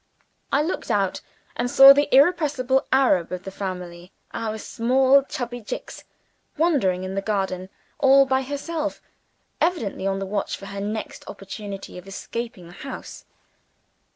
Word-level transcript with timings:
I 0.51 0.63
looked 0.63 0.89
out, 0.89 1.21
and 1.55 1.69
saw 1.69 1.93
the 1.93 2.09
irrepressible 2.11 2.87
Arab 2.91 3.31
of 3.31 3.43
the 3.43 3.51
family, 3.51 4.11
our 4.33 4.57
small 4.57 5.21
chubby 5.25 5.61
Jicks, 5.61 6.05
wandering 6.57 7.03
in 7.03 7.13
the 7.13 7.21
garden, 7.21 7.69
all 7.99 8.25
by 8.25 8.41
herself; 8.41 8.99
evidently 9.61 10.07
on 10.07 10.17
the 10.17 10.25
watch 10.25 10.57
for 10.57 10.65
her 10.65 10.81
next 10.81 11.23
opportunity 11.27 11.99
of 11.99 12.07
escaping 12.07 12.63
from 12.63 12.69
the 12.69 12.83
house. 12.91 13.25